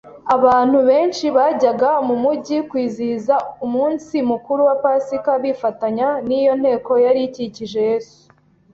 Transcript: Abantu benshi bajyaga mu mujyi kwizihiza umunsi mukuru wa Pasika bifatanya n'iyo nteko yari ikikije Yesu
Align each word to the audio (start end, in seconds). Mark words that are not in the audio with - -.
Abantu 0.35 0.77
benshi 0.89 1.25
bajyaga 1.37 1.91
mu 2.07 2.15
mujyi 2.23 2.57
kwizihiza 2.69 3.35
umunsi 3.65 4.15
mukuru 4.31 4.61
wa 4.69 4.75
Pasika 4.83 5.31
bifatanya 5.43 6.07
n'iyo 6.27 6.53
nteko 6.61 6.91
yari 7.05 7.21
ikikije 7.29 7.79
Yesu 7.89 8.19